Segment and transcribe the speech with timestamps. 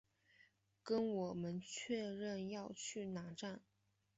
[0.81, 3.61] 跟我们确认要去那站